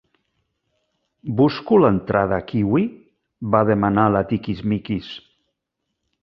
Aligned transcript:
Busco 1.41 1.77
l'entrada 1.83 2.39
kiwi? 2.53 2.85
—va 3.51 3.61
demanar 3.69 4.07
la 4.17 4.23
Tiquismiquis. 4.33 5.13